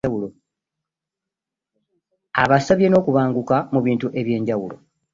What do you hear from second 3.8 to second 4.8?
bintu eby'enjawulo